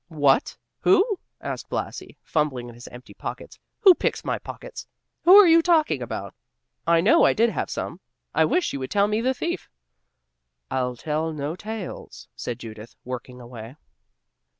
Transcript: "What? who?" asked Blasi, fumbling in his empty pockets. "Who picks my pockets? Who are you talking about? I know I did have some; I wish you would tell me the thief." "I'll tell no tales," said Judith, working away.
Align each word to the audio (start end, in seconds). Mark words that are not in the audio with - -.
"What? 0.07 0.57
who?" 0.79 1.19
asked 1.41 1.69
Blasi, 1.69 2.17
fumbling 2.23 2.67
in 2.69 2.73
his 2.73 2.87
empty 2.87 3.13
pockets. 3.13 3.59
"Who 3.81 3.93
picks 3.93 4.25
my 4.25 4.39
pockets? 4.39 4.87
Who 5.25 5.35
are 5.35 5.45
you 5.45 5.61
talking 5.61 6.01
about? 6.01 6.33
I 6.87 7.01
know 7.01 7.23
I 7.23 7.33
did 7.33 7.51
have 7.51 7.69
some; 7.69 7.99
I 8.33 8.45
wish 8.45 8.73
you 8.73 8.79
would 8.79 8.89
tell 8.89 9.07
me 9.07 9.21
the 9.21 9.35
thief." 9.35 9.69
"I'll 10.71 10.95
tell 10.95 11.31
no 11.33 11.55
tales," 11.55 12.27
said 12.35 12.57
Judith, 12.57 12.95
working 13.05 13.39
away. 13.39 13.75